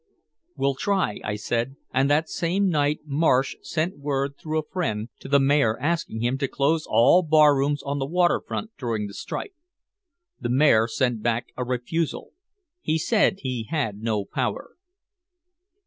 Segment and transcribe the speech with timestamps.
[0.57, 5.27] '""We'll try," I said, and that same night Marsh sent word through a friend to
[5.29, 9.53] the mayor asking him to close all barrooms on the waterfront during the strike.
[10.39, 12.31] The mayor sent back a refusal.
[12.81, 14.71] He said he had no power.